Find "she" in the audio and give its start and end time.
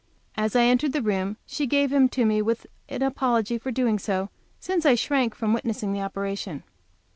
1.45-1.67